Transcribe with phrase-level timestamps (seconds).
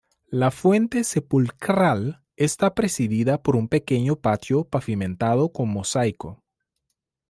[0.31, 6.43] La fuente sepulcral está precedida por un pequeño patio pavimentado con mosaico.